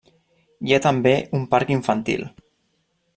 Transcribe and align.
Hi 0.69 0.73
ha 0.75 0.79
també 0.85 1.13
un 1.39 1.45
parc 1.53 1.73
infantil. 1.75 2.25